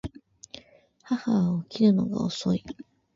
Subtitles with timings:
[1.03, 2.63] 母は起きるのが遅い